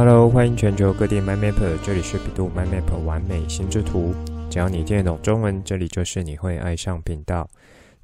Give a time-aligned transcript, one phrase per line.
[0.00, 4.14] Hello，欢迎全球各地 MyMapper，这里是 bEDU MyMapper 完美心智图。
[4.48, 7.50] 只要你听得懂中文，这里就是你会爱上频道。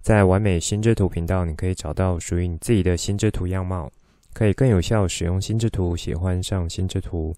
[0.02, 3.88] 在完美心智图频道，你可以找到属于你自己的心智图样貌，
[4.32, 7.32] 可以更有效使用心智图，喜欢上心智图。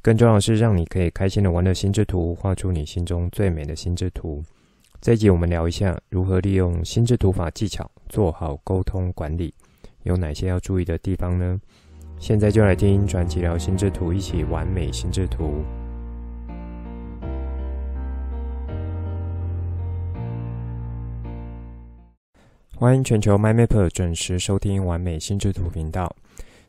[0.00, 4.44] 更重要的是，让你可以开心的玩乐心智图，画出你心中最美的心智图。
[5.00, 9.52] 这一集我们聊一下如何利用心智图法技巧做好沟通管理，
[10.04, 11.60] 有哪些要注意的地方呢？
[12.20, 15.62] 现在就来听传奇聊心智图，一起完美心智图。
[22.74, 26.14] 欢迎全球 MyMapper 准时收听完美心智图频道。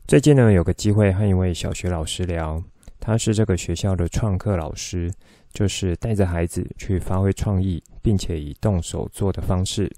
[0.06, 2.62] 最近呢，有个机会和一位小学老师聊，
[3.00, 5.10] 他是这个学校的创客老师，
[5.52, 9.90] 就是带着孩子去发挥创意，并且以动手做的方式，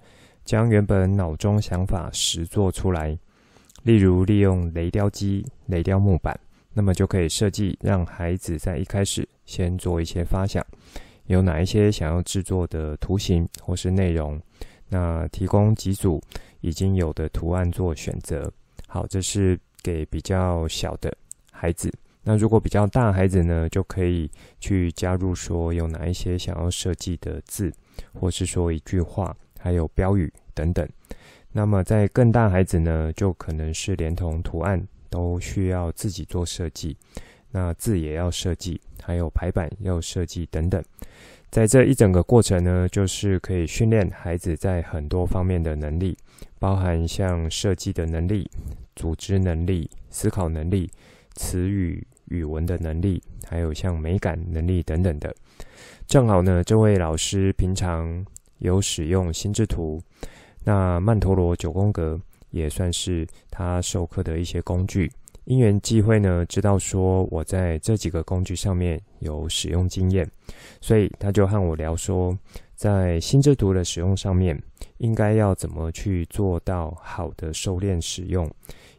[0.46, 3.18] 将原本脑中想法实做出来。
[3.82, 6.38] 例如，利用雷雕机雷雕木板，
[6.72, 10.64] 那么就可以设计让孩子在一开始先做一些发想，
[11.26, 14.40] 有哪一些想要制作的图形或是内容。
[14.88, 16.22] 那提供几组
[16.60, 18.52] 已经有的图案做选择。
[18.86, 21.12] 好，这是给比较小的
[21.50, 21.92] 孩子。
[22.22, 24.30] 那如果比较大孩子呢，就可以
[24.60, 27.72] 去加入说有哪一些想要设计的字，
[28.12, 30.88] 或是说一句话，还有标语等等。
[31.52, 36.96] 那么在更大孩子呢，就可能是连同图案都需要自己做设计，
[37.50, 40.82] 那字也要设计，还有排版要设计等等。
[41.50, 46.16] 在这一整个过程呢，就是可以训练孩子在很多方面的能力，
[46.58, 48.50] 包含像设计的能力、
[48.96, 50.90] 组织能力、思考能力、
[51.34, 55.34] 词语语文的能力，还有像美感能力等等的。
[56.06, 58.24] 正好呢，这位老师平常
[58.56, 60.00] 有使用心智图，
[60.64, 65.10] 那曼陀罗九宫格也算是他授课的一些工具。
[65.44, 70.30] 因缘际会呢，知道说我在这几个工具上面有使用经验，
[70.80, 72.38] 所以他就和我聊说，
[72.76, 74.56] 在心智图的使用上面，
[74.98, 78.48] 应该要怎么去做到好的收敛使用，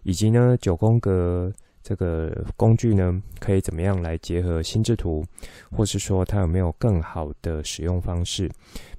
[0.03, 1.49] 以及呢九宫格
[1.81, 5.23] 这个工具呢，可以怎么样来结合心智图，
[5.71, 8.51] 或是说它有没有更好的使用方式，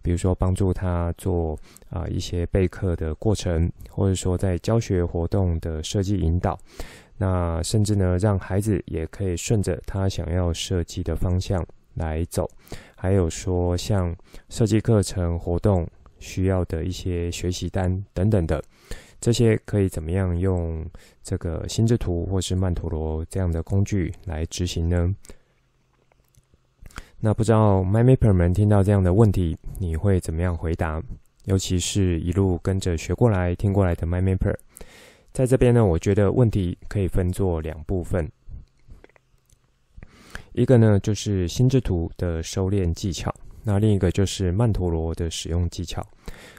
[0.05, 6.59] 比如说帮助他做啊、一些备课的过程，或者说在教学活动的设计引导。
[7.17, 12.47] 那甚至呢，让孩子也可以顺着他想要设计的方向来走，
[12.97, 14.15] 还有说像
[14.51, 15.89] 设计课程活动
[16.19, 18.63] 需要的一些学习单等等的，
[19.21, 20.85] 这些可以怎么样用
[21.23, 25.15] 这个心智图或是曼陀罗这样的工具来执行呢？
[27.25, 31.03] 那不知道 MyMapper 们听到这样的问题，你会怎么样回答？
[31.47, 34.55] 尤其是一路跟着学过来、听过来的 MyMapper。
[35.33, 38.31] 在这边呢，我觉得问题可以分作两部分。
[40.53, 46.07] 一个呢，就是心智图的收敛技巧，那另一个就是曼陀罗的使用技巧。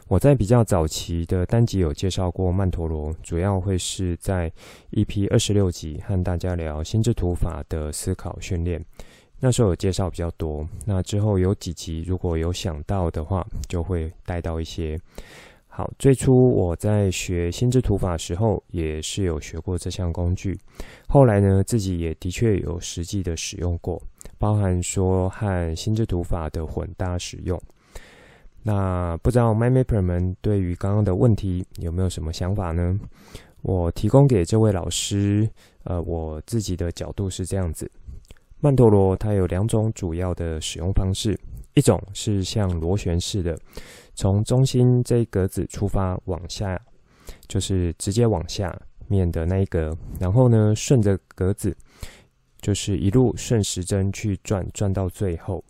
[0.07, 4.51] 我在比较早期的单集有介绍过曼陀罗，主要会是在
[4.93, 8.83] EP 二十六集和大家聊心智图法的思考训练，
[9.45, 10.67] 那时候有介绍比较多。
[10.85, 15.00] 那之后有几集如果有想到的话，就会带到一些。
[15.67, 20.57] 好，最初我在学心智图法时候，也是有学过这项工具。
[21.07, 24.01] 后来呢，自己也的确有实际的使用过，
[24.39, 27.62] 包含说和心智图法的混搭使用。
[28.63, 33.00] 那不知道 MyMapper 们对于刚刚的问题有没有什么想法呢？
[33.62, 35.47] 我提供给这位老师，
[35.83, 37.89] 呃，我自己的角度是这样子：
[38.59, 41.39] 曼陀罗它有两种主要的使用方式，
[41.75, 43.57] 一种是像螺旋式的。
[44.16, 46.81] 从中心这一格子出发往下，
[47.47, 48.75] 就是直接往下
[49.07, 51.75] 面的那一格，然后呢，顺着格子，
[52.61, 55.63] 就是一路顺时针去转，转到最后，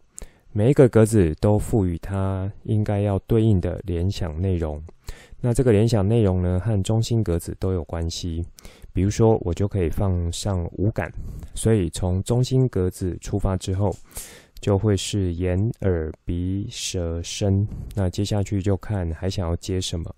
[0.51, 4.81] 每一个格子都赋予它应该要对应的联想内容。
[5.41, 8.45] 那这个联想内容呢，和中心格子都有关系。
[8.95, 11.11] 比如说，我就可以放上五感，
[11.53, 13.95] 所以从中心格子出发之后。
[14.61, 17.67] 就会是眼、耳、鼻、舌、身。
[17.93, 20.11] 那接下去就看还想要接什么，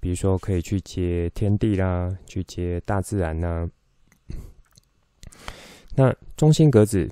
[0.00, 3.68] 比如说可以去接天地啦，去接大自然啦。
[5.94, 7.08] 那中心格子，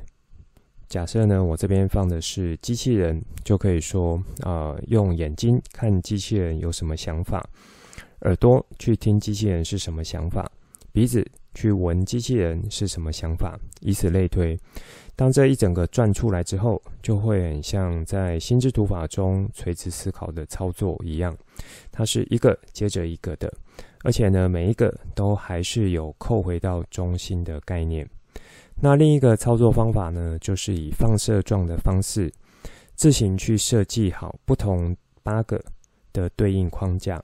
[0.88, 7.48] 假设呢，我这边放的是机器人，就可以说啊、呃，用眼睛看机器人有什么想法，
[8.22, 10.50] 耳朵去听机器人是什么想法，
[10.92, 14.58] 鼻子去闻机器人是什么想法，以此类推。
[15.16, 21.36] 当这一整个转出来之后，就会很像在心智图法中垂直思考的操作一样，
[21.90, 23.52] 它是一个接着一个的，
[24.04, 28.08] 而且呢，每一个都还是有扣回到中心的概念。
[28.80, 32.32] 那另一个操作方法呢，就是以放射状的方式
[32.94, 35.62] 自行去设计好不同八个
[36.12, 37.22] 的对应框架。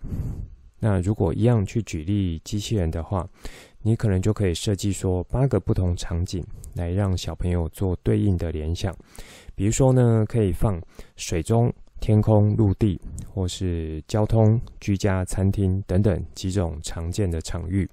[0.81, 3.29] 那如果一样去举例机器人的话，
[3.83, 6.45] 你可能就可以设计说八个不同场景
[6.75, 8.95] 来让小朋友做对应的联想。
[9.55, 10.81] 比如说呢，可以放
[11.17, 17.89] 水中、天空、陆地，或是交通、居家、餐厅等等几种常见的场域。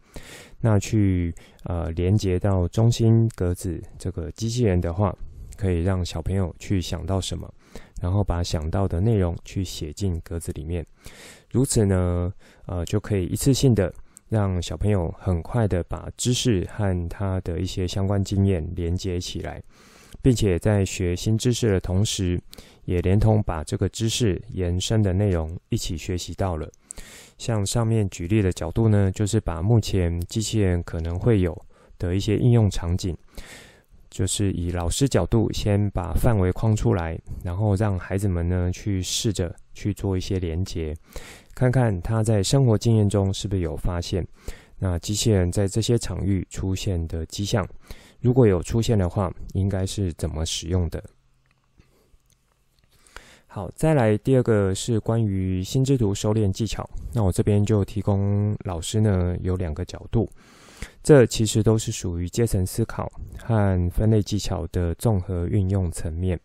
[0.62, 1.34] 那去
[1.64, 5.16] 呃连接到中心格子这个机器人的话，
[5.58, 7.52] 可以让小朋友去想到什么，
[8.00, 10.86] 然后把想到的内容去写进格子里面。
[11.56, 12.34] 如此呢，
[12.66, 13.94] 呃就可以一次性的
[14.28, 19.64] 让小朋友很快的把知识和他的一些相关经验连接起来，
[20.22, 22.38] 并且在学新知识的同时，
[22.84, 26.70] 也连同把这个知识延伸的内容一起学习到了。
[27.38, 31.58] 像上面举例的角度呢，就是把目前机器人可能会有
[31.98, 33.16] 的一些应用场景，
[34.16, 40.96] 就是以老师角度先把范围框出来，然后让孩子们呢去试着去做一些连接，
[41.54, 44.26] 看看他在生活经验中是不是有发现，
[44.80, 47.68] 那机器人在这些场域出现的迹象，
[48.22, 51.04] 如果有出现的话，应该是怎么使用的。
[53.48, 56.90] 好，再来第二个是关于心智图收敛技巧。
[57.14, 60.30] 那我这边就提供老师呢有两个角度，
[61.04, 66.40] 这其实都是属于阶层思考和分类技巧的综合运用层面。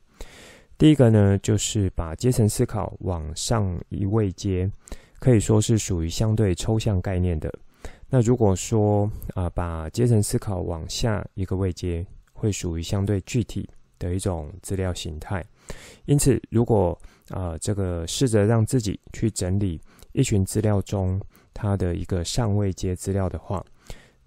[0.76, 4.70] 第一个呢，就是把阶层思考往上一位阶，
[5.18, 7.52] 可以说是属于相对抽象概念的。
[8.08, 15.44] 那如果说啊、把阶层思考往下一个位阶，会属于相对具体的一种资料形态。
[16.06, 16.98] 因此，如果
[17.28, 19.80] 啊、这个试着让自己去整理
[20.12, 21.20] 一群资料中
[21.54, 23.64] 它的一个上位阶资料的话，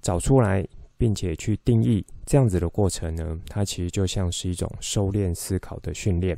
[0.04, 0.64] 找出来
[0.96, 6.38] 并且去定义这样子的过程呢，它其实就像是一种收敛思考的训练。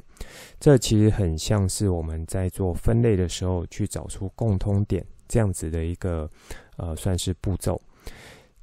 [0.59, 6.29] 这其实很像是我们在做分类的时候去找出共通点这样子的一个
[6.77, 7.79] 呃，算是步骤。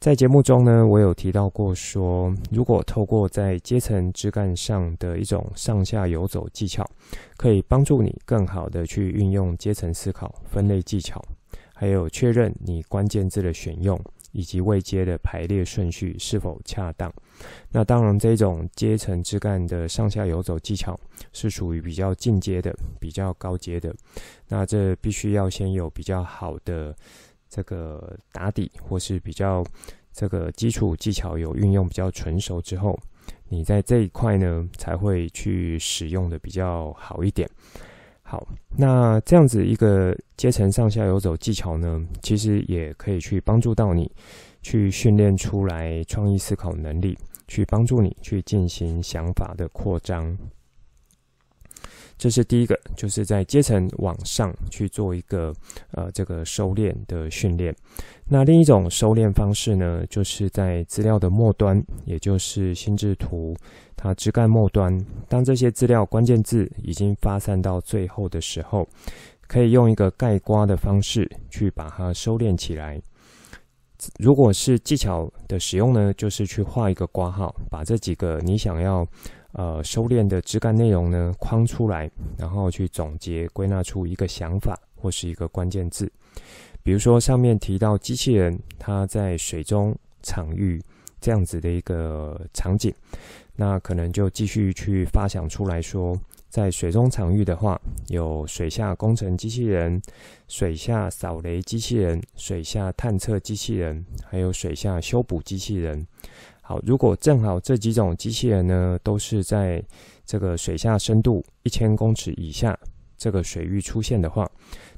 [0.00, 6.84] 在节目中呢，我有提到过说，如果透过在阶层枝干上的一种上下游走技巧，
[7.36, 11.22] 可以帮助你更好的去运用阶层思考、分类技巧，
[11.72, 13.96] 还有确认你关键字的选用
[14.32, 17.12] 以及位阶的排列顺序是否恰当。
[17.70, 20.98] 那当然，这种阶层枝干的上下游走技巧
[21.32, 23.94] 是属于比较进阶的、比较高阶的。
[24.48, 26.94] 那这必须要先有比较好的。
[27.54, 29.62] 这个打底或是比较
[30.10, 32.98] 这个基础技巧有运用比较纯熟之后，
[33.50, 37.46] 你在这一块呢才会去使用的比较好一点。
[38.32, 38.48] 好，
[38.78, 44.10] 那这样子一个阶层上下游走技巧呢，其实也可以去帮助到你
[44.62, 47.14] 去训练出来创意思考能力，
[47.46, 50.34] 去帮助你去进行想法的扩张。
[52.22, 55.52] 这是第一个，就是在阶层往上去做一个
[55.90, 57.74] 呃这个收敛的训练。
[58.28, 63.52] 那另一种收敛方式呢，就是在资料的末端，也就是心智图
[63.96, 64.96] 它枝干末端，
[65.28, 68.86] 当这些资料关键字已经发散到最后的时候，
[69.48, 73.02] 可以用一个盖刮的方式去把它收敛起来。
[74.20, 79.04] 如果是技巧的使用呢，就是去画一个刮号，把这几个你想要。
[79.52, 86.10] 呃，收敛的枝干内容呢，框出来，然后去总结归纳出一个想法或是一个关键字。
[86.82, 90.82] 比如说上面提到机器人，它在水中场域
[91.20, 92.92] 这样子的一个场景，
[93.54, 96.18] 那可能就继续去发想出来说，
[96.48, 100.00] 在水中场域的话，有水下工程机器人、
[100.48, 106.04] 水下扫雷机器人、水下探测机器人，还有水下修补机器人。
[106.72, 109.84] 好，如果正好这几种机器人呢，都是在
[110.24, 112.74] 这个水下深度一千公尺以下
[113.18, 114.50] 这个水域出现的话，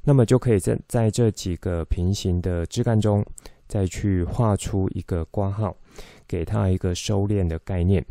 [0.05, 3.27] 那么就可以在在这几个平行的枝干中，
[3.67, 5.77] 再去画出一个括号，
[6.29, 8.07] 给它一个收敛的概念，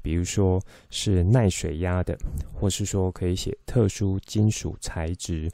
[0.00, 2.16] 比如说是耐水压的，
[2.58, 5.50] 或是说可以写特殊金属材质，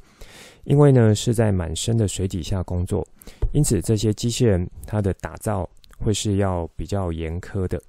[0.63, 3.05] 因为呢是在满深的水底下工作，
[3.53, 5.69] 因此这些机器人它的打造。
[5.99, 7.81] 会是要比较严苛的，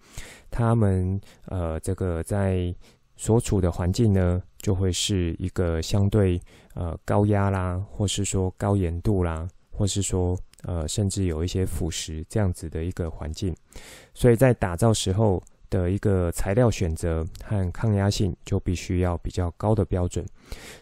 [0.52, 2.74] 他们呃，这个在
[3.16, 6.40] 所处的环境呢，就会是一个相对
[6.74, 13.56] 呃高压啦，或是说高盐度啦，或是说呃甚至有一些腐蚀这样子的一个环境，
[14.14, 20.26] 所以在打造时候的一个材料选择和抗压性就必须要比较高的标准，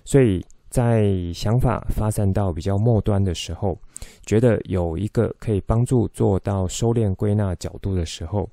[0.03, 0.43] 所以。
[0.69, 3.79] 在想法发散到比较末端的时候，
[4.25, 8.49] 觉得有一个可以帮助做到收敛归纳角度的时候，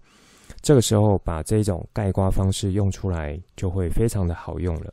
[0.60, 4.92] 这个时候把这种盖刮方式用出来，就会非常的好用了。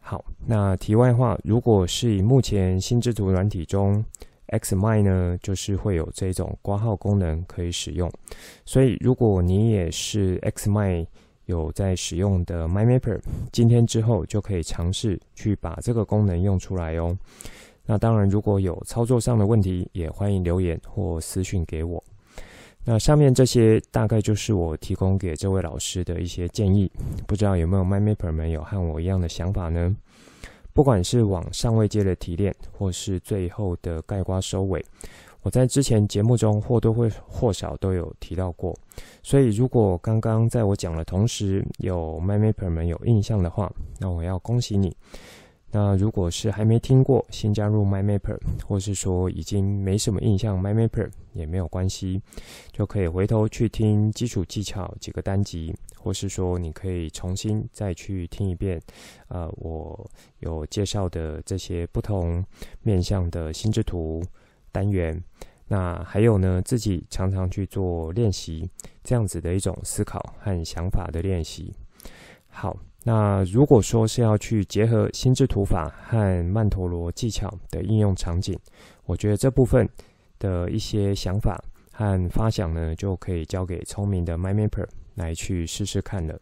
[0.00, 4.04] 好，那题外话，如果是以目前心智图软体中
[4.48, 8.10] Xmind 呢，就是会有这种刮号功能可以使用。
[8.66, 11.06] 所以如果你也是 Xmind
[11.46, 13.18] 有在使用的 MyMapper，
[13.50, 17.16] 今天之后就可以尝试去把这个功能用出来哦。
[17.86, 22.02] 那当然，如果有操作上的问题，也欢迎留言或私讯给我。
[22.86, 26.90] 那上面这些大概就是我提供给这位老师的一些建议，
[27.26, 29.96] 不知道有没有 MyMapper 们有和我一样的想法呢？
[30.72, 34.84] 不管是往上位阶的提炼，或是最后的盖瓜收尾，
[35.42, 36.92] 我在之前节目中或多
[37.26, 38.76] 或少都有提到过。
[39.22, 44.94] 所以如果刚刚在我讲的同时有 MyMapper 们有印象的话，那我要恭喜你。
[45.76, 52.22] 那如果是还没听过，新加入 My Mapper，或是说已经没什么印象，My Mapper 也没有关系，
[52.70, 58.80] 就可以回头去听基础技巧几个单集，或是说你可以重新再去听一遍，
[59.26, 62.44] 呃，我有介绍的这些不同
[62.82, 64.22] 面向的心智图
[64.70, 65.20] 单元。
[65.66, 68.70] 那还有呢，自己常常去做练习，
[69.02, 71.74] 这样子的一种思考和想法的练习。
[72.48, 72.76] 好。
[73.06, 78.58] 那如果说是要去结合心智图法和曼陀罗技巧的应用场景，
[79.04, 79.86] 我觉得这部分
[80.38, 86.40] 的一些想法和发想呢，就可以交给聪明的 My Mapper 来去试试看了。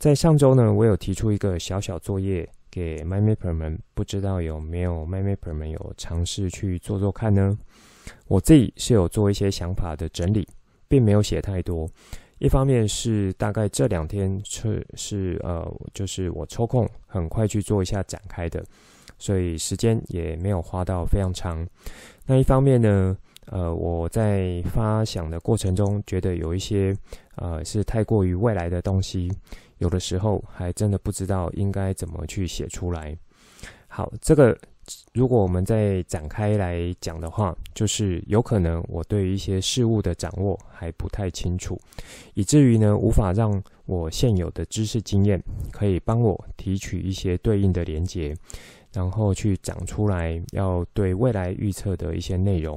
[0.00, 7.56] 在上周呢，我有提出一个小小作业给 My Mapper 们，不知道有没有 My Mapper 们有尝试去做做看呢？
[8.26, 10.48] 我自己是有做一些想法的整理，
[10.88, 11.88] 并没有写太多。
[12.42, 18.60] 一方面是大概这两天是是呃，就是我抽空很快去做一下展开的，
[19.16, 21.64] 所以时间也没有花到非常长。
[22.26, 26.92] 那一方面呢，呃，我在发想的过程中觉得有一些
[27.36, 29.30] 呃是太过于未来的东西，
[29.78, 33.16] 有的时候还真的不知道应该怎么去写出来。
[33.86, 34.58] 好，这个。
[35.12, 41.80] 如果我们再展开来讲的话，就是有可能我对于一些事物的掌握还不太清楚，
[42.34, 48.36] 以至于呢，无法让我现有的知识经验可以帮我提取一些对应的连接，
[48.92, 52.76] 然后去讲出来要对未来预测的一些内容。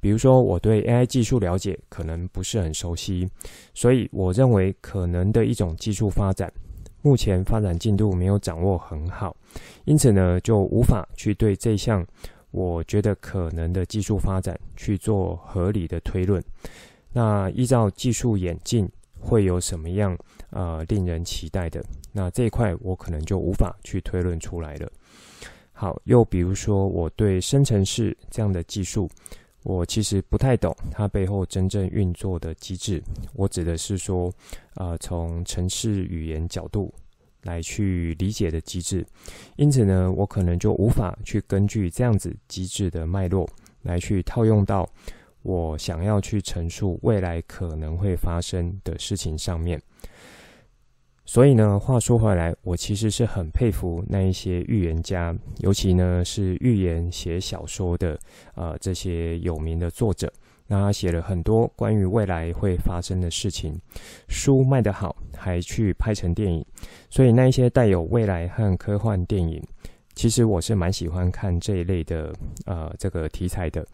[0.00, 3.28] 比如说，我对 AI 技术了解可能不是很熟悉，
[3.74, 6.50] 所以我认为可能的一种技术发展。
[7.02, 9.34] 目前发展进度没有掌握很好，
[9.84, 12.06] 因此呢，就无法去对这项
[12.50, 16.42] 我觉得可能的技术发展去做合理的推论。
[17.12, 18.88] 那依照技术演进
[19.18, 20.16] 会有什么样
[20.50, 21.82] 呃令人期待的？
[22.12, 24.90] 那这一块我可能就无法去推论出来了。
[25.72, 29.08] 好，又比如说我对生成式这样的技术。
[29.62, 33.02] 我其实不太懂它背后真正运作的机制。
[33.34, 34.32] 我指的是说，
[34.74, 36.92] 呃，从城市语言角度
[37.42, 39.06] 来去理解的机制。
[39.56, 43.48] 因此呢，我可能就无法去根据这样子机制的脉络
[43.82, 44.88] 来去套用到
[45.42, 49.80] 我想要去陈述未来可能会发生的事情上面。
[51.30, 58.18] 所以呢，话说回来，我其实是很佩服那一些预言家，尤其呢是预言写小说的，
[58.56, 60.28] 呃，这些有名的作者。
[60.66, 63.80] 那他写了很多关于未来会发生的事情，
[64.28, 66.66] 书卖得好，还去拍成电影。
[67.08, 69.62] 所以那一些带有未来和科幻电影，
[70.16, 72.34] 其实我是蛮喜欢看这一类的，
[72.66, 73.86] 呃，这个题材的。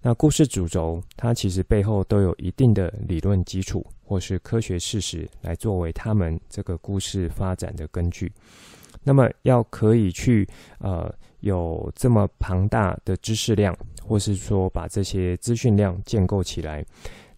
[0.00, 8.30] 那故事主轴，它其实背后都有一定的理论基础，或是科学事实来作为他们这个故事发展的根据。
[9.02, 16.84] 那么，要可以去呃有这么庞大的知识量，或是说把这些资讯量建构起来，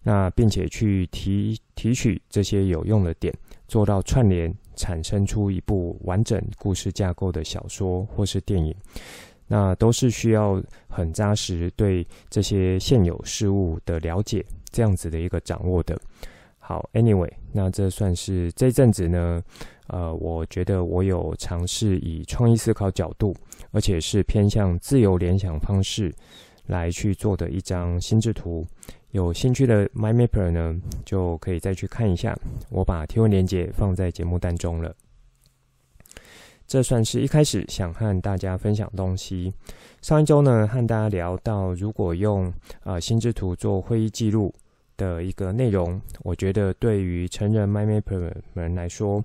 [0.03, 3.33] 那并且去提提取这些有用的点，
[3.67, 8.73] 做到串联，产生出一部完整故事架构的小说或是电影。
[9.49, 15.99] 那都是需要很扎实对这些现有事物的了解，这样子的一个掌握的。
[16.67, 19.41] 好，Anyway，那这算是这阵子呢，
[19.87, 23.33] 呃，我觉得我有尝试以创意思考角度，
[23.71, 26.13] 而且是偏向自由联想方式
[26.65, 28.67] 来去做的一张心智图。
[29.11, 32.37] 有兴趣的 My Mapper 呢，就可以再去看一下。
[32.69, 34.93] 我把贴文链接放在节目单中了。
[36.67, 39.53] 这算是一开始想和大家分享东西。
[40.01, 42.51] 上一周呢，和大家聊到，如果用
[42.83, 44.53] 呃心智图做会议记录
[44.97, 49.23] 的一个内容，我觉得对于成人 Mind Map 们来说，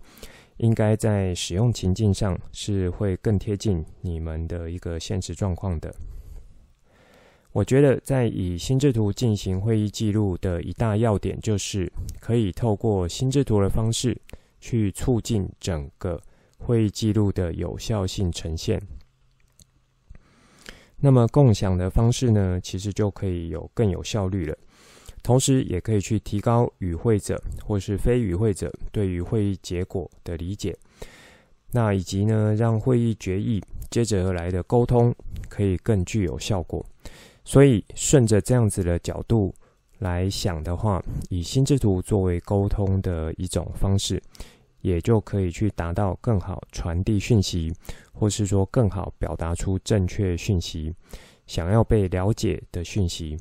[0.59, 5.93] 应该在使用情境上是会更贴近你们的一个现实状况的。
[7.53, 14.17] 我觉得在以心智图进行会议记录的一大要点，就是可以透过心智图的方式
[14.61, 16.21] 去促进整个
[16.59, 18.81] 会议记录的有效性呈现。
[20.97, 24.57] 那么共享的方式呢，其实就可以有更有效率了，
[25.23, 30.77] 同时也可以去提高与会者或是非与会者对于会议结果的理解。
[31.71, 35.15] 那以及呢，让会议决议接着而来的沟通
[35.49, 36.85] 可以更具有效果。
[37.45, 39.55] 所以，顺着这样子的角度
[39.99, 44.23] 来想的话，以心智图作为沟通的一种方式，
[44.81, 47.73] 也就可以去达到更好传递讯息，
[48.13, 50.95] 或是说更好表达出正确讯息，
[51.47, 53.37] 想要被了解的讯息，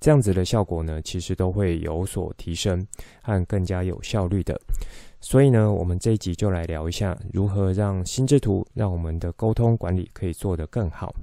[0.00, 2.86] 这样子的效果呢，其实都会有所提升
[3.22, 4.58] 和更加有效率的。
[5.20, 11.14] 所以呢，我们这一集就来聊一下，如何让心智图让我们的沟通管理可以做得更好。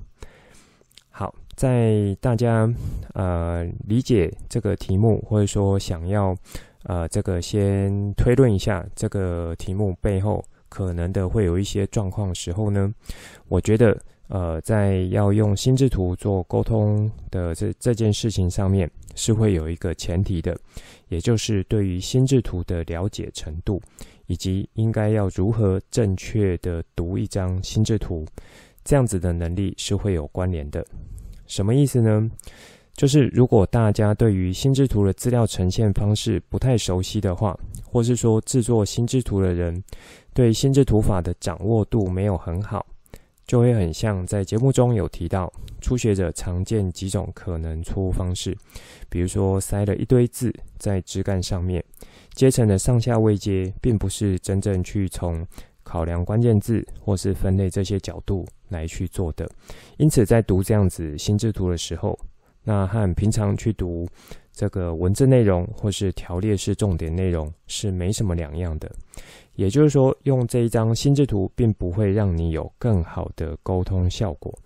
[1.09, 1.33] 好。
[1.57, 2.71] 在大家
[3.15, 6.37] 呃理解这个题目，或者说想要
[6.83, 12.93] 呃这个先推论一下这个题目背后可能的会有一些状况时候呢，
[13.47, 20.57] 我觉得呃在要用心智图做沟通的这这件事情上面是会有一个前提的，
[21.09, 23.81] 也就是对于心智图的了解程度，
[24.25, 28.25] 以及应该要如何正确的读一张心智图，
[28.83, 30.85] 这样子的能力是会有关联的。
[31.45, 32.29] 什么意思呢？
[32.95, 37.55] 就是如果大家对于心智图的资料呈现方式不太熟悉的话，
[37.85, 39.83] 或是说制作心智图的人
[40.33, 42.83] 对心智图法的掌握度没有很好，
[43.47, 48.55] 就会很像在节目中有提到，初学者常见几种可能错误方式，
[49.09, 51.81] 比如说塞了一堆字在枝干上面，
[52.33, 55.47] 阶层的上下位阶并不是真正去从
[55.81, 59.49] 考量关键字或是分类这些角度来去做的，
[59.95, 62.19] 因此在读这样子心智图的时候，
[62.65, 64.05] 那和平常去读
[64.51, 68.91] 这个文字内容或是条列式重点内容是没什么两样的。
[69.57, 74.57] 也就是说，用这一张心智图并不会让你有更好的沟通效果。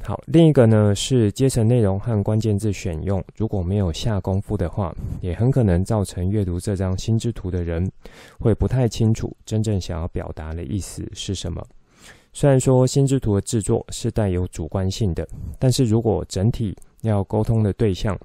[0.00, 7.90] 好，另一个呢是阶层内容和关键字选用，如果没有下功夫的话，也很可能造成阅读这张心智图的人
[8.38, 11.60] 会不太清楚真正想要表达的意思是什么。
[12.32, 15.26] 虽然说心智图的制作是带有主观性的，
[15.58, 18.16] 但是如果整体要沟通的对象，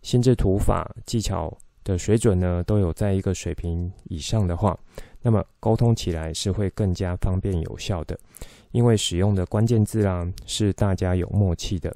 [0.00, 4.78] 心智图法技巧的水准呢都有在一个水平以上的话，
[5.20, 8.18] 那么沟通起来是会更加方便有效的。
[8.70, 11.94] 因为使用的关键字啊是大家有默契的，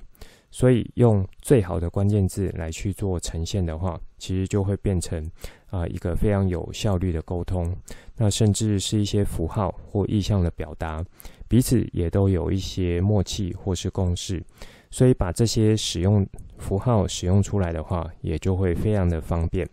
[0.50, 5.30] 所以用最好的关键字来去做呈现的话，其实就会变成
[5.70, 7.74] 啊、一个非常有效率的沟通。
[8.16, 11.04] 那甚至是一些符号或意象的表达，
[11.48, 14.42] 彼此也都有一些默契或是共识，
[14.90, 16.26] 所以把这些使用
[16.58, 19.68] 符号使用出来的话，也就会非常的方便。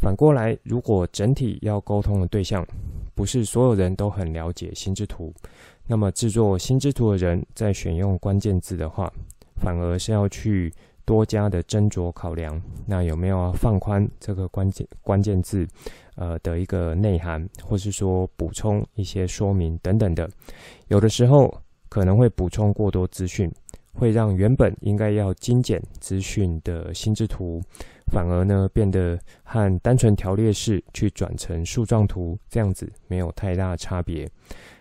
[0.00, 2.66] 反过来，如果整体要沟通的对象
[3.14, 5.32] 不是所有人都很了解心智图。
[5.86, 9.12] 那么制作心智图的人在选用关键字的话，
[9.56, 10.72] 反而是要去
[11.04, 12.62] 多加的斟酌考量。
[12.86, 15.66] 那有没有放宽这个关键关键字，
[16.14, 20.30] 呃的一个内涵，或是说补充一些说明等等的？
[20.86, 21.52] 有的时候
[21.88, 23.52] 可能会补充过多资讯，
[23.92, 27.60] 会让原本应该要精简资讯的心智图，
[28.12, 34.28] 反而呢变得和单纯条列式去转成树状图这样子没有太大差别。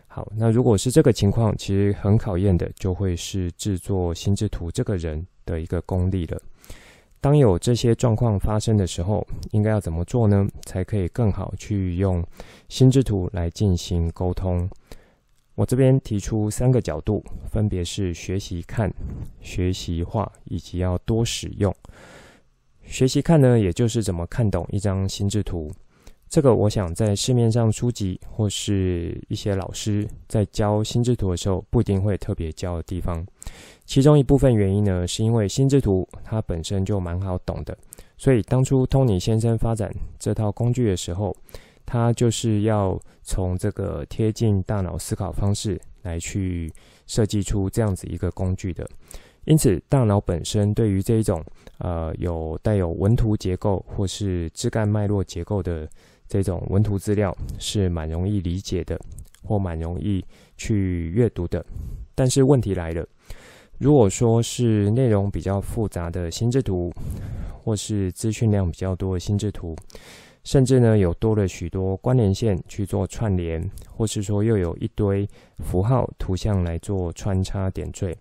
[0.08, 6.42] 好，那如果是这个情况，其实很考验的就会是制作心智图这个人的一个功力了。
[7.22, 10.48] 当有这些状况发生的时候，应该要怎么做呢？
[10.66, 12.26] 才可以更好去用
[12.70, 14.70] 心智图来进行沟通？
[15.60, 18.90] 我这边提出三个角度，分别是学习看、
[19.42, 21.76] 学习画以及要多使用。
[22.84, 25.70] 学习看呢，也就是怎么看懂一张心智图。
[26.30, 33.22] 这个我想在市面上书籍或是一些老师在教心智图的时候，不一定会特别教的地方。
[33.84, 37.78] 其中一部分原因呢，是因为心智图它本身就蛮好懂的，
[38.18, 41.36] 所以当初托尼先生发展这套工具的时候，
[41.92, 46.72] 它就是要从这个贴近大脑思考方式来去
[47.08, 48.88] 设计出这样子一个工具的。
[49.46, 51.44] 因此，大脑本身对于这一种
[51.80, 55.90] 呃有带有文图结构或是枝干脉络结构的。
[56.28, 59.02] 这种文图资料是蛮容易理解的，
[59.42, 60.24] 或蛮容易
[60.58, 61.66] 去阅读的。
[62.14, 63.04] 但是问题来了，
[63.80, 66.94] 如果说是内容比较复杂的心智图，
[67.64, 69.76] 或是资讯量比较多的心智图，
[70.50, 78.18] 甚至呢有多了许多关联线去做串联，或是说又有一堆符号图像来做穿插点缀，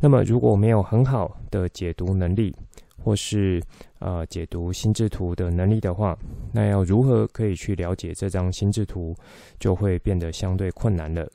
[0.00, 2.52] 那么如果没有很好的解读能力，
[3.00, 3.62] 或是
[4.00, 6.18] 呃解读心智图的能力的话，
[6.50, 9.14] 那要如何可以去了解这张心智图，
[9.60, 11.30] 就会变得相对困难了。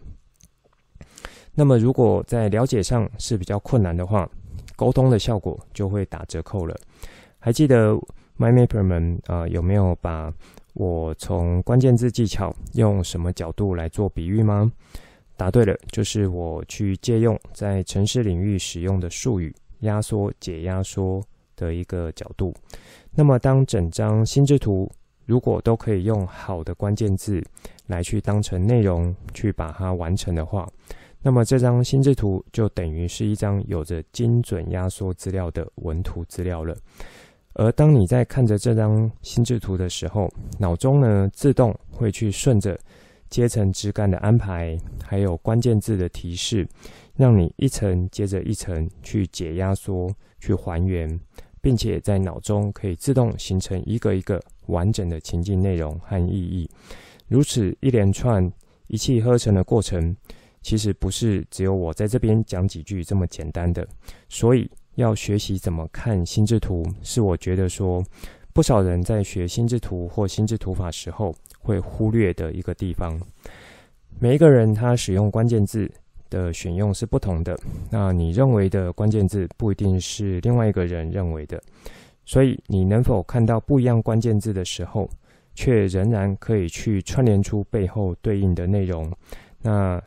[1.54, 4.30] 那么如果在了解上是比较困难的话，
[4.76, 6.78] 沟通的效果就会打折扣了。
[7.40, 7.98] 还记得
[8.44, 10.34] MyMapper 们啊、有没有把
[10.74, 14.70] 我从关键字技巧用什么角度来做比喻吗？
[15.38, 21.24] 答对了，就是我去借用在城市领域使用的术语“压缩解压缩”
[21.56, 22.54] 的一个角度。
[23.12, 24.92] 那么，当整张心智图
[25.26, 27.42] 如果都可以用好的关键字
[27.88, 30.68] 来去当成内容去把它完成的话，
[31.22, 36.76] 那么这张心智图就等于是一张有着精准压缩资料的文图资料了。
[37.56, 42.76] 而当你在看着这张心智图的时候，脑中呢自动会去顺着
[43.30, 46.68] 阶层枝干的安排，还有关键字的提示，
[47.16, 51.20] 让你一层接着一层去解压缩、去还原，
[51.62, 56.68] 并且在脑中可以自动形成一个一个完整的情境内容和意义。
[57.28, 58.52] 如此一连串
[58.88, 60.16] 一气呵成的过程，
[60.64, 63.88] 其实不是只有我在这边讲几句这么简单的，
[64.28, 64.68] 所以。
[64.96, 68.04] 要学习怎么看心智图，是我觉得说
[68.54, 73.20] 不少人在学心智图或心智图法时候会忽略的一个地方。
[74.20, 75.92] 每一个人他使用关键字
[76.30, 77.58] 的选用是不同的，
[77.90, 81.62] 那你认为的关键字不一定是另外一个人认为的，
[82.26, 85.10] 所以你能否看到不一样关键字的时候，
[85.56, 89.12] 却仍然可以去串联出背后对应的内容？
[89.62, 90.02] 那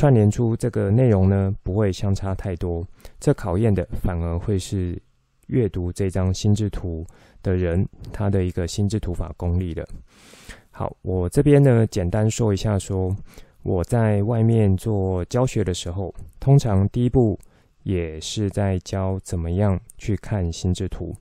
[0.00, 2.82] 串联出这个内容呢，不会相差太多。
[3.18, 4.98] 这考验的反而会是
[5.48, 7.06] 阅读这张心智图
[7.42, 9.86] 的人，他的一个心智图法功力的。
[10.70, 13.14] 好，我这边呢，简单说一下，说
[13.62, 17.38] 我在外面做教学的时候，通常第一步
[17.82, 21.14] 也是在教怎么样去看心智图。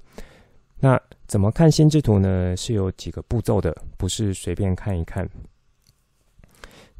[0.79, 2.55] 那怎么看心智图呢？
[2.55, 5.29] 是有几个步骤的，不是随便看一看。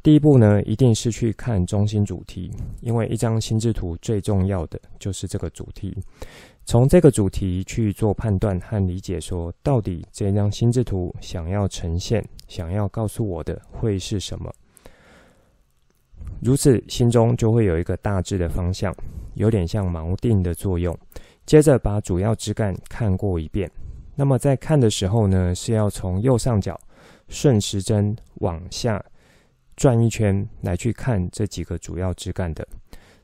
[0.02, 5.94] 第一步呢，一定是去看中心主题，因为一张心智图最重要的就是这个主题。
[6.64, 14.50] 从这个主题去做判断和理解，说到底这张心智图想要呈现、想要告诉我的会是什么。
[16.40, 18.94] 如此，心中就会有一个大致的方向，
[19.34, 20.96] 有点像锚定的作用。
[21.44, 23.70] 接着把主要枝干看过一遍。
[24.14, 26.78] 那么在看的时候呢，是要从右上角
[27.28, 29.04] 顺时针往下。
[29.80, 32.68] 转一圈来去看这几个主要枝干的，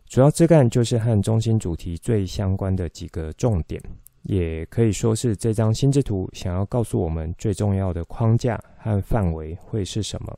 [0.08, 3.78] 主要枝干就是和中心主题最相关的几个重点，
[4.22, 10.34] 也可以说是这张心智图想要告诉我们最重要的框架和范围会是什么。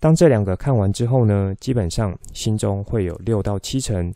[0.00, 4.12] 当这两个看完之后呢，基本上心中会有六到七成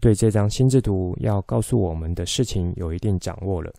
[0.00, 3.72] 对这张心智图要告诉我们的事情有一定掌握了。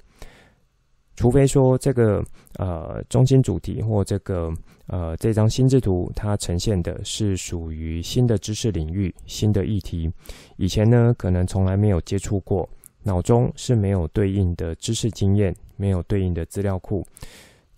[1.16, 2.24] 除非说这个
[2.58, 4.54] 呃中心主题或这个
[4.88, 10.12] 呃这张心智图，它呈现的是属于新的知识领域、新的议题，
[10.58, 12.68] 以前呢可能从来没有接触过，
[13.04, 17.06] 脑中是没有对应的知识经验，没有对应的资料库。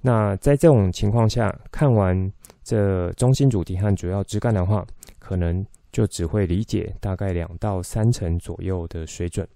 [0.02, 2.32] 那在这种情况下，看完
[2.64, 4.86] 这中心主题和主要枝干的话，
[5.20, 9.48] 可能就只会理解大概两到三成左右的水准。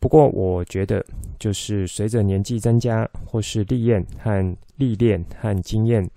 [0.00, 1.04] 不过，我觉得
[1.38, 6.08] 就是随着年纪增加，或是历练和历练和经验，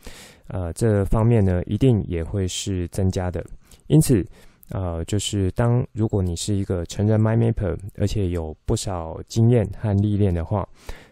[0.48, 3.46] 呃，这方面呢，一定也会是增加的。
[3.88, 4.26] 因此，
[4.70, 10.66] 呃，就是当如果你是一个成人 MyMapper，而且有不少经验和历练的话，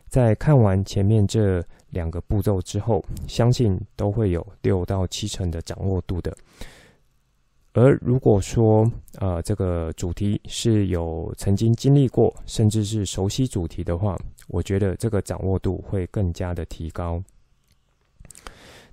[0.08, 6.34] 在看完前面这两个步骤之后，相信都会有六到七成的掌握度的。
[7.74, 14.18] 而如果说，呃，这个主题是有曾经经历过，甚至是熟悉主题的话，
[14.50, 17.22] 我觉得这个掌握度会更加的提高。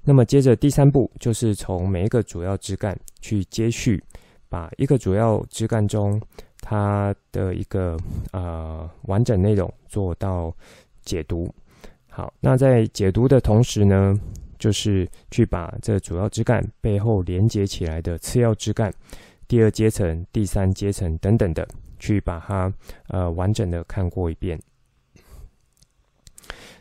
[0.04, 4.02] 那么接着第三步就是从每一个主要枝干去接续，
[4.48, 6.20] 把一个主要枝干中
[6.60, 7.96] 它的一个
[8.32, 10.54] 呃完整内容做到
[11.04, 11.52] 解读。
[12.08, 14.14] 好，那在解读的同时呢，
[14.58, 18.92] 就是去把这主要枝干背后连接起来的次要枝干、
[19.46, 21.66] 第二阶层、第三阶层等等的，
[21.98, 22.72] 去把它
[23.06, 24.58] 呃完整的看过一遍。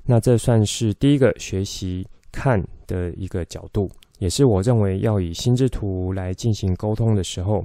[0.04, 7.64] 那这算是第一个学习看的一个角度，也是我认为要以心智图来进行沟通的时候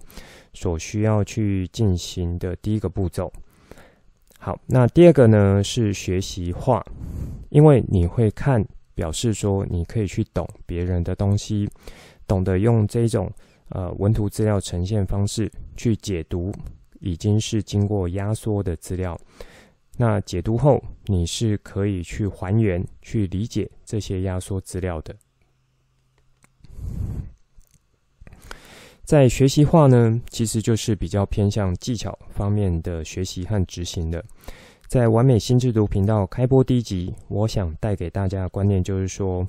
[0.52, 3.32] 所需要去进行的第一个步骤。
[4.38, 6.84] 好，那第二个呢是学习画，
[7.48, 8.62] 因为你会看。
[8.94, 11.68] 表示说，你可以去懂别人的东西，
[12.26, 13.30] 懂得用这种
[13.68, 16.52] 呃文图资料呈现方式去解读
[17.00, 19.18] 已经是经过压缩的资料。
[19.96, 25.14] 那解读后，你是可以去还原、去理解这些压缩资料的。
[29.04, 34.24] 在学习化呢，其实就是比较偏向技巧方面的学习和执行的。
[34.92, 39.42] 在完美心智图频道开播第一集，我想带给大家的观念就是说，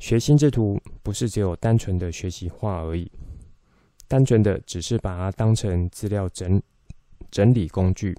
[0.00, 3.08] 学心智图不是只有单纯的学习化而已，
[4.08, 6.60] 单纯的只是把它当成资料整
[7.30, 8.12] 整理工具。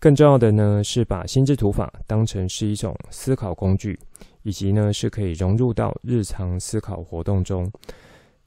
[0.00, 4.00] 更重要的呢，是把心智图法当成是一种思考工具，
[4.44, 7.70] 以及呢是可以融入到日常思考活动中。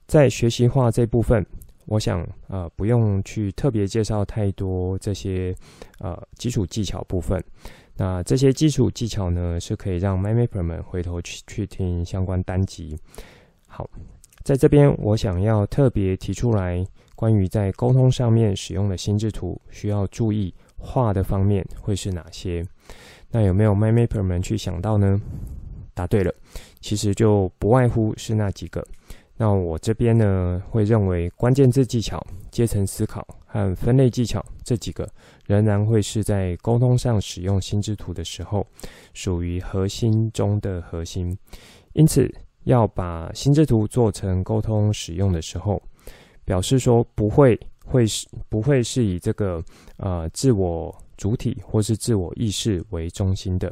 [0.08, 1.46] 在学习化这部分。
[1.88, 5.56] 我想，呃，不用去特别介绍太多这些，
[6.00, 7.44] 呃，基础技巧部分。
[7.96, 12.96] 那这些基础技巧呢，是可以让 m y m a p e r 们回头去去听相关单集。
[13.68, 13.90] 好，
[14.44, 22.64] 在这边我想要特别提出来，关于在沟通上面使用的心智图需要注意画的方面会是哪些？
[23.32, 25.20] 那有没有 MyMapper 们去想到呢？
[25.94, 26.32] 答对了，
[26.82, 28.86] 其实就不外乎是那几个。
[29.40, 35.08] 那我这边呢，会认为关键字技巧、阶层思考和分类技巧这几个，
[35.46, 38.66] 仍然会是在沟通上使用心智图的时候，
[39.14, 41.38] 属于核心中的核心。
[41.94, 42.28] 因此，
[42.64, 45.80] 要把心智图做成沟通使用的时候，
[46.44, 49.64] 表示说不会会是不会是以这个
[49.98, 53.72] 呃自我主体或是自我意识为中心的，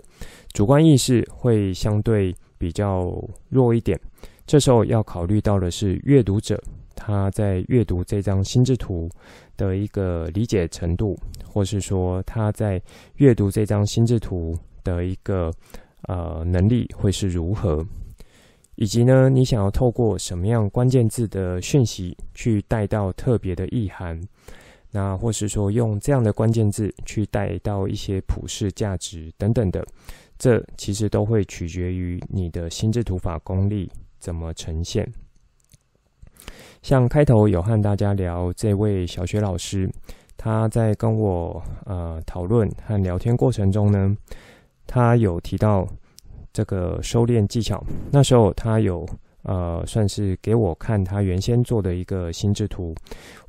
[0.54, 3.12] 主观意识会相对比较
[3.50, 4.00] 弱一点。
[4.46, 6.62] 这时候要考虑到的是阅读者
[6.96, 9.10] 他在阅读这张心智图
[9.58, 12.82] 的一个理解程度，或是说他在
[13.16, 15.52] 阅读这张心智图的一个
[16.04, 17.86] 呃能力会是如何，
[18.76, 24.20] 以及呢，你想要透过什么样关键字的讯息去带到特别的意涵，
[24.92, 29.86] 那或是说用这样的关键字去带到一些普世价值等等的，
[30.38, 33.92] 这其实都会取决于你的心智图法功力。
[34.26, 35.08] 怎么呈现？
[36.82, 39.88] 像开头有和大家聊这位小学老师，
[40.36, 44.18] 他在跟我呃讨论和聊天过程中呢，
[44.88, 45.88] 他有提到
[46.52, 47.84] 这个收敛技巧。
[48.12, 49.08] 那时候他有
[49.44, 52.96] 呃算是给我看他原先做的一个心智图，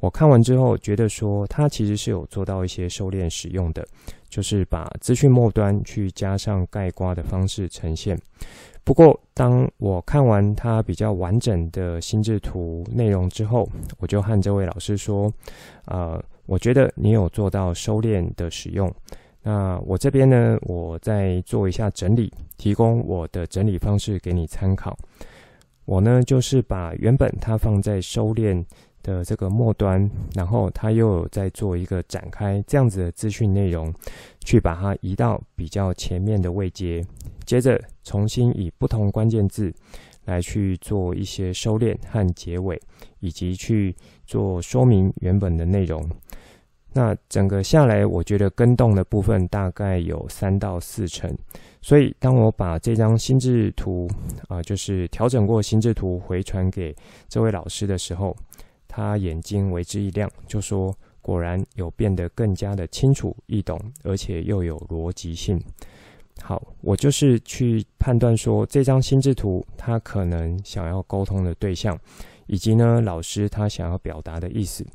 [0.00, 3.82] 我看完之后觉得说他其实是有做到一些收敛使用的，
[4.28, 8.20] 就是把资讯末端去加上概括的方式呈现。
[8.87, 13.68] 不过，当我看完他比较完整的心智图内容之后，
[13.99, 15.31] 我就和这位老师说
[15.87, 18.88] ：“呃，我觉得你有做到收敛的使用。
[19.42, 24.96] 那我这边呢，我再做一下整理，提供我的整理方式给你参考。
[25.85, 28.64] 我呢，就是把原本它放在收敛
[29.14, 33.92] 的这个末端，然后他又有在做一个展开这样子的资讯内容，
[34.40, 37.05] 去把它移到比较前面的位阶。”
[37.47, 39.73] 接着重新以不同关键字
[40.25, 42.81] 来去做一些收敛和结尾，
[43.21, 43.95] 以及去
[44.27, 46.05] 做说明原本的内容。
[46.92, 51.33] 那整个下来，我觉得跟动的部分大概有三到四成。
[51.83, 54.09] 所以当我把这张心智图
[54.49, 56.92] 啊、就是调整过心智图回传给
[57.29, 58.37] 这位老师的时候，
[58.88, 65.61] 他眼睛为之一亮，就说：“果然有变得更加的清楚易懂，而且又有逻辑性。”
[66.42, 71.99] 好，我就是去判断说这张心智图他可能想要沟通的对象，
[72.46, 74.87] 以及呢老师他想要表达的意思，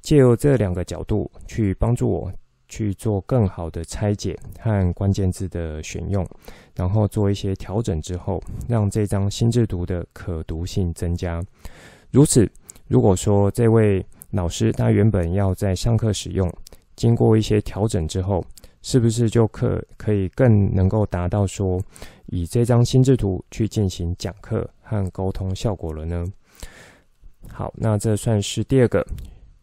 [0.00, 2.32] 借由这两个角度去帮助我
[2.68, 6.26] 去做更好的拆解和关键字的选用，
[6.74, 11.40] 然后做一些调整之后，让这张心智图的可读性增加。
[12.10, 12.50] 如此，
[12.92, 16.52] 如果说这位老师他原本要在上课使用，
[16.94, 18.44] 经过一些调整之后。
[18.84, 21.80] 是不是就可可以更能够达到说，
[22.26, 26.24] 以这张心智图去进行讲课和沟通效果了呢？
[27.48, 29.06] 好，那这算是第二个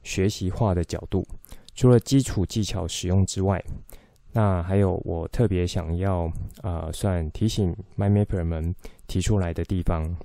[0.03, 1.27] 学习化的角度。
[1.75, 3.61] 除了基础技巧使用之外，
[4.31, 8.73] 那还有我特别想要啊、算提醒 MyMapper 们
[9.05, 10.15] 提出来的地方。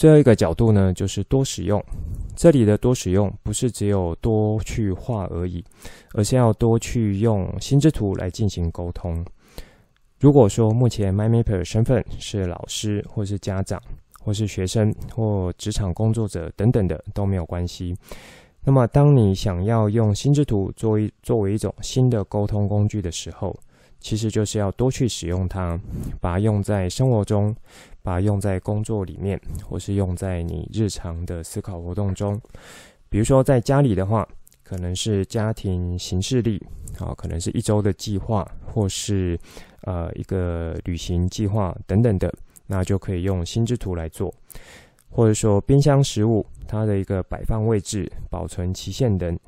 [0.00, 1.84] 最后一个角度呢，就是多使用。
[2.34, 5.62] 这里的多使用不是只有多去画而已，
[6.14, 9.22] 而是要多去用心智图来进行沟通。
[10.18, 13.78] 如果说目前 MyMapper 的身份是老师，或是家长，
[14.18, 17.94] 或是学生，或职场工作者等等的都没有关系。
[18.64, 23.54] 那么，当你想要用心智图作为作为一种新的沟通工具的时候，
[24.00, 25.78] 其实就是要多去使用它，
[26.20, 27.54] 把它用在生活中。
[28.02, 32.40] 把它用在工作里面，或是用在你日常的思考活动中。
[33.10, 34.26] 比如说，在家里的话，
[34.62, 36.56] 可能是家庭行事历，
[36.98, 39.38] 啊，可能是一周的计划，或是
[39.82, 42.32] 呃一个旅行计划等等的，
[42.66, 44.34] 那就可以用心智图来做。
[45.10, 49.38] 或者说冰箱食物它的一个摆放位置、保存期限等，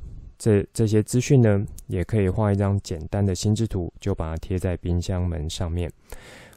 [0.43, 5.89] 这这些资讯呢，也可以画一张简单的心智图，就把它贴在冰箱门上面。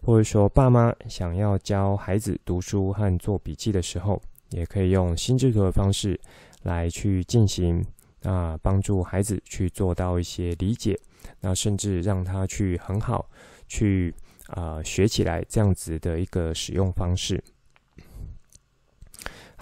[0.02, 4.20] 或者说爸妈想要教孩子读书和做笔记的时候，
[4.50, 6.20] 也可以用心智图的方式
[6.64, 7.86] 来去进行，
[8.24, 11.00] 啊，帮助孩子去做到一些理解，
[11.40, 13.30] 那甚至让他去很好
[13.68, 14.12] 去
[14.48, 17.40] 啊学起来这样子的一个使用方式。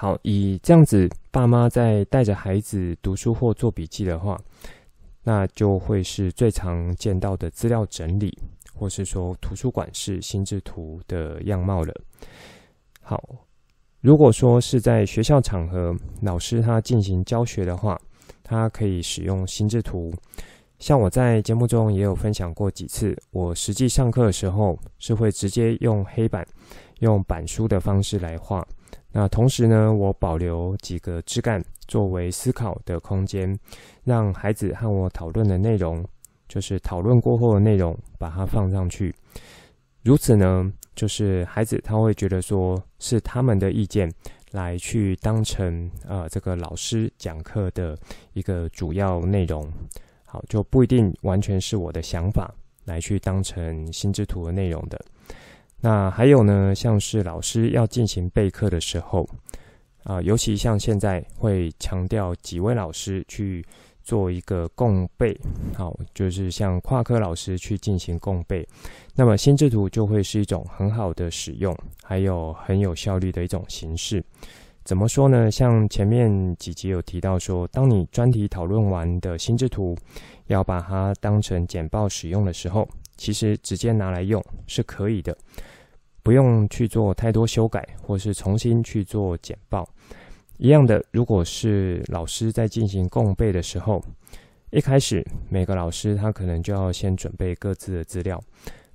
[0.03, 4.37] 好，以这样子，爸妈在带着孩子读书或做笔记的话，
[5.23, 8.37] 那就会是最常见到的资料整理，
[8.75, 11.93] 或是说图书馆式心智图的样貌了。
[13.01, 13.17] 好，
[14.01, 17.97] 如果说是在学校场合，老师他进行教学的话，
[18.43, 20.13] 他可以使用心智图。
[20.79, 26.45] 像我在节目中也有分享过几次，我实际上课的时候是会直接用黑板、
[26.99, 28.67] 用板书的方式来画。
[29.11, 33.57] 那同时呢，我保留几个枝干作为思考的空间，
[34.03, 36.03] 让孩子和我讨论的内容，
[36.47, 39.13] 就是讨论过后的内容，把它放上去。
[40.01, 44.11] 如此呢，就是孩子他会觉得说是他们的意见
[44.51, 47.97] 来去当成呃这个老师讲课的
[48.33, 49.71] 一个主要内容，
[50.25, 52.53] 好，就不一定完全是我的想法
[52.85, 54.99] 来去当成心智图的内容的。
[55.85, 59.27] 那还有呢，像是老师要进行备课的时候，
[60.05, 63.61] 啊，尤其像现在会强调几位老师去
[64.01, 65.37] 做一个共备，
[65.75, 68.65] 好，就是像跨科老师去进行共备，
[69.13, 74.23] 那么心智图就会是一种很好的使用，还有很有效率的一种形式。
[74.85, 75.51] 怎么说呢？
[75.51, 79.97] 像前面几集有提到说，当你专题讨论完的心智图，
[80.47, 85.37] 要把它当成简报使用的时候，其实直接拿来用是可以的。
[86.23, 89.87] 不用去做太多修改，或是重新去做简报。
[90.57, 94.01] 一样的，如果是老师在进行共备的时候，
[94.71, 98.41] 一开始每个老师他可能就要先准备各自的资料。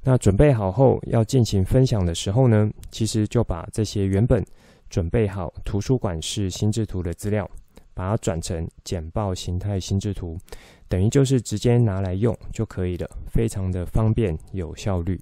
[0.03, 4.43] 那准备好后要进行分享的时候呢，其实就把这些原本
[4.89, 7.51] 准备好图书馆式心智图的资料，
[7.93, 10.39] 把它转成简报形态心智图，
[10.89, 15.21] 等于就是直接拿来用就可以了，非常的方便有效率。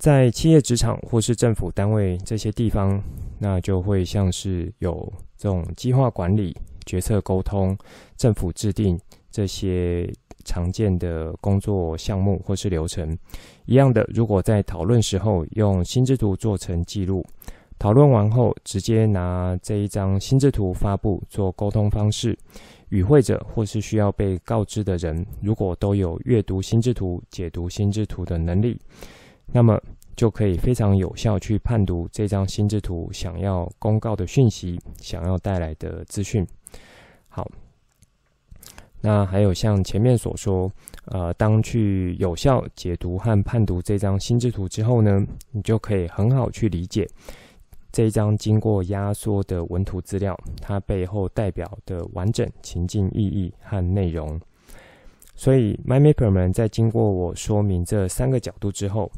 [0.00, 2.98] 在企业职场或是政府单位这些地方，
[3.38, 7.76] 那就会像是有这种计划管理、决策沟通、
[8.16, 8.98] 政府制定
[9.30, 10.10] 这些
[10.46, 13.14] 常见的工作项目或是流程
[13.66, 14.02] 一样的。
[14.08, 17.22] 如果在讨论时候用心智图做成记录，
[17.78, 22.34] 讨论完后直接拿这一张心智图发布做沟通方式，
[22.88, 28.80] 与会者或是需要被告知的人，如果都有阅读心智图、解读心智图的能力。
[29.52, 29.76] 那么
[30.16, 36.46] 就可以非常有效去判读这张心智图想要公告的讯息，想要带来的资讯。
[37.28, 37.50] 好，
[39.00, 40.70] 那还有像前面所说，
[41.06, 47.08] 呃，当去有效解读和判读这张心智图之后呢，你就可以很好去理解
[47.90, 54.38] 这一张经过压缩的文图资料，它背后代表的完整情境意义和内容。
[55.34, 59.10] 所以，MyMapper 们在经过我说明这三个角度之后，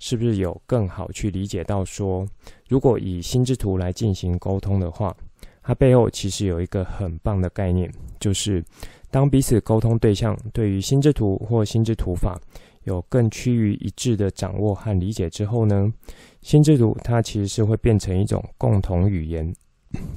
[0.00, 2.26] 是不是有更好去理解到说，
[2.68, 5.16] 如果以心智图来进行沟通的话，
[5.62, 8.64] 它背后其实有一个很棒的概念，就是
[9.10, 12.40] 当彼此沟通对象对于心智图或心智图法
[12.84, 15.92] 有更趋于一致的掌握和理解之后呢，
[16.40, 19.54] 心智图它其实是会变成一种共同语言，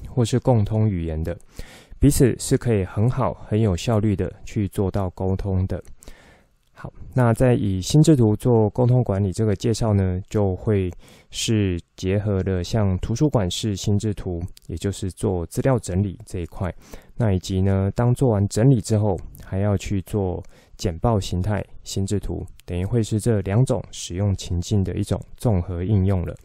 [0.07, 1.37] 或是共通语言的，
[1.99, 5.83] 彼此是可以很好、很有效率的去做到沟通的。
[6.83, 10.91] 好，那在以心智图做沟通管理这个介绍呢，就会
[11.29, 16.69] 是结合了像图书馆式心智图，也就是做资料整理这一块。
[17.15, 20.43] 那以及呢，当做完整理之后，还要去做
[20.75, 26.35] 简报形态心智图，等于会是这两种使用情境的一种综合应用了。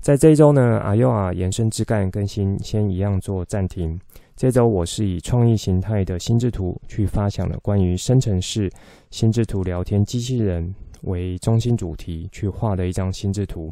[0.00, 4.00] 在这一周呢，AYOA 延伸枝干更新先一样做暂停。
[4.36, 8.68] 这周我是以创意形态的心智图去发想了关于生成式
[9.10, 13.70] 心智图聊天机器人为中心主题去画的一张心智图，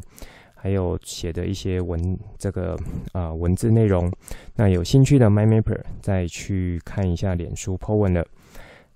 [0.55, 2.77] 还有写的一些文这个
[3.11, 4.09] 啊、文字内容。
[4.55, 8.25] 那有兴趣的 MyMapper 再去看一下脸书 po 文了。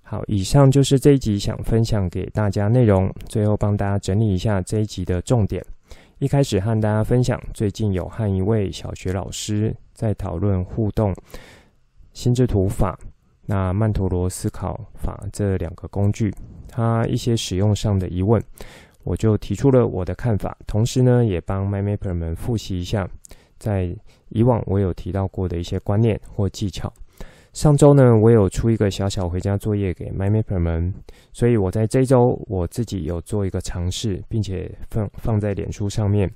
[0.02, 3.12] 好，以上就是这一集想分享给大家内容。
[3.28, 5.62] 最后帮大家整理一下这一集的重点。
[6.18, 11.14] 一开始和大家分享，最近有和一位小学老师在讨论互动。
[12.18, 12.98] 心智图法，
[13.46, 16.34] 那曼陀罗思考法这两个工具，
[16.68, 18.42] 它一些使用上的疑问，
[19.04, 23.08] 我就提出了我的看法，同时呢，也帮 MyMapper 们复习一下，
[23.56, 23.96] 在
[24.30, 26.92] 以往我有提到过的一些观念或技巧。
[27.52, 30.92] 上周呢，我有出一个小小回家作业给 MyMapper 们，
[31.32, 36.28] 所以我在这周我自己有做一个尝试，并且放放在脸书上面。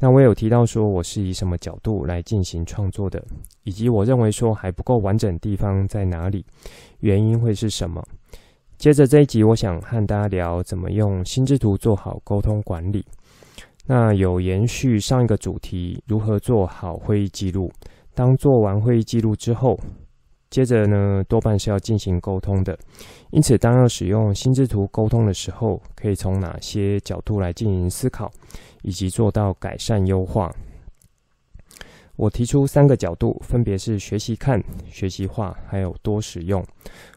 [0.00, 3.22] 那我有提到说我是以什么角度来进行创作的，
[3.64, 6.44] 以及我认为说还不够完整的地方在哪里，
[7.00, 8.02] 原因会是什么？
[8.76, 13.04] 接着这一集，我想和大家聊怎么用心智图做好沟通管理。
[13.86, 17.72] 那有延续上一个主题，如何做好会议记录。
[18.14, 19.76] 当做完会议记录之后，
[20.50, 22.78] 接着呢，多半是要进行沟通的。
[23.30, 28.30] 因此，当要使用心智图沟通的时候，可以从哪些角度来进行思考，
[28.82, 30.50] 以及做到改善优化？
[32.16, 34.60] 我提出三个角度，分别是学习看、
[34.90, 36.64] 学习画，还有多使用。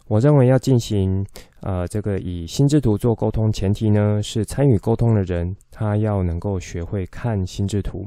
[0.07, 1.26] 我认为要进行
[1.62, 8.05] 呃这个以心智图做沟通，前提呢是参与沟通的人他要能够学会看心智图。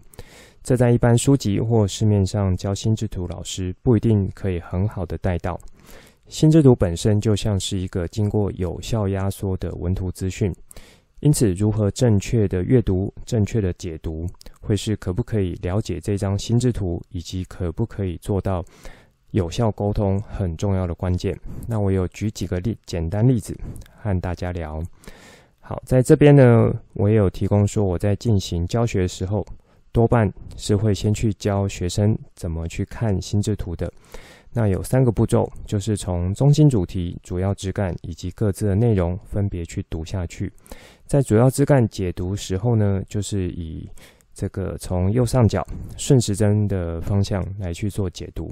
[0.62, 5.58] 这在一般书籍或市面上教心智图老师不一定可以很好的带到。
[6.28, 10.54] 心智图本身就像是一个经过有效压缩的文图资讯。
[11.20, 14.26] 因此，如何正确的阅读、正确的解读，
[14.60, 18.62] 会是可不可以了解这张心智图，以及可不可以做到
[19.30, 21.34] 有效沟通很重要的关键。
[21.66, 23.56] 那我有举几个例简单例子
[23.96, 24.82] 和大家聊。
[25.60, 29.46] 好，在这边呢，我也有提供说，我在进行教学的时候，
[29.92, 33.90] 多半是会先去教学生怎么去看心智图的。
[34.56, 40.50] 那有三个步骤，就是从中心主题、主要枝干以及各自的内容分别去读下去。
[41.06, 43.90] 在主要枝干解读时候呢，就是以
[44.32, 48.50] 这个从右上角顺时针的方向来去做解读。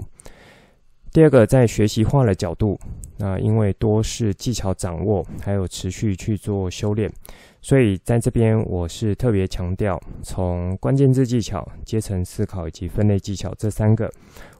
[1.12, 2.78] 第二个，在学习画的角度，
[3.18, 7.12] 那因为多是技巧掌握，还有持续去做修炼。
[7.60, 14.10] 所以在这边，我是特别强调，从关键字技巧、阶层思考以及分类技巧这三个，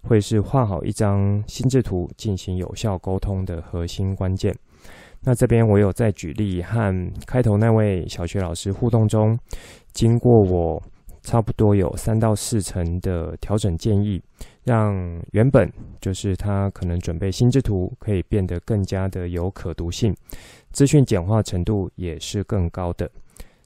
[0.03, 4.55] 会是画好一张心智图进行有效沟通的核心关键。
[5.23, 9.39] 那这边我有在举例和开头那位小学老师互动中，
[9.95, 10.83] 经过我
[11.23, 14.23] 差不多有三到四层的调整建议，
[14.65, 14.95] 让
[15.33, 20.15] 原本就是他可能准备心智图可以变得更加的有可读性。
[20.71, 23.11] 资讯简化程度也是更高的。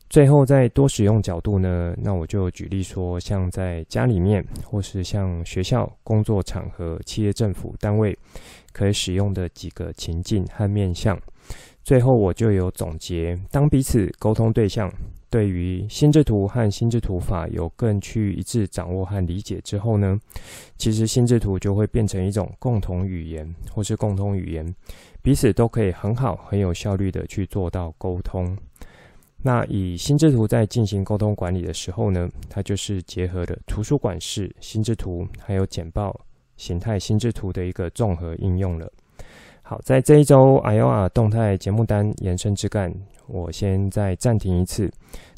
[0.09, 8.17] 最后，在多使用角度呢，那我就举例说，像在家里面，或是像学校、工作场合、企业、政府单位，
[8.73, 11.21] 可以使用的几个情境和面向。
[11.83, 14.89] 最后，我就有总结：当彼此沟通对象
[15.37, 20.19] 对于心智图和心智图法有更趋于一致掌握和理解之后呢，
[20.79, 24.75] 其实心智图就会变成一种共同语言，或是共通语言。
[25.21, 28.57] 彼此都可以很好、很有效率的去做到沟通。
[29.43, 36.19] 那以心智图在进行沟通管理的时候呢，它就是结合了图书馆式心智图，还有简报
[36.57, 38.91] 形态心智图的一个综合应用了。
[39.69, 42.95] 好，在这一周 AYOA 动态节目单延伸枝干，
[43.27, 44.89] 我先再暂停一次。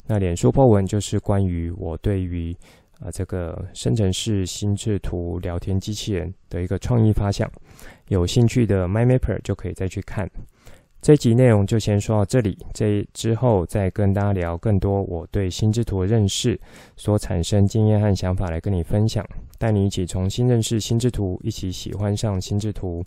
[0.05, 2.55] 那脸书 po 文就是关于我对于
[2.99, 7.51] 啊这个生成式心智图聊天机器人的一个创意发想。
[8.09, 10.29] 有兴趣的 MyMapper 就可以再去看。
[11.01, 16.59] 这集内容就先说到这里，这之后再跟大家聊更多我对心智图的认识
[16.95, 19.25] 所产生经验和想法来跟你分享，
[19.57, 23.03] 带你一起重新认识心智图，一起喜欢上心智图。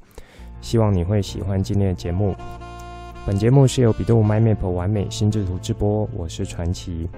[0.63, 2.35] 希望你会喜欢今天的节目。
[3.27, 7.09] 本节目是由比度 MyMap 完美心智图直播，我是传奇，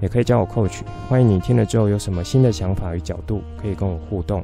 [0.00, 0.80] 也可以叫我 Coach。
[1.08, 4.42] 欢迎你听了之后有什么新的想法与角度，可以跟我互动。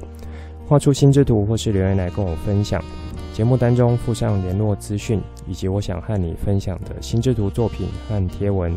[0.68, 2.84] 画出心智图，或是留言来跟我分享。
[3.32, 8.76] 节目当中附上联络资讯，以及我想和你分享的心智图作品和贴文。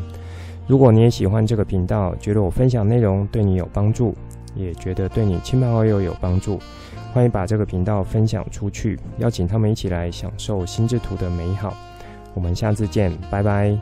[0.65, 4.15] 如果你也喜欢这个频道，觉得我分享内容对你有帮助，
[4.55, 6.57] 也觉得对你亲朋好友有帮助，
[7.13, 11.77] 欢迎把这个频道分享出去，邀请他们一起来享受心智图的美好。
[12.33, 13.77] 我们下次见，拜拜。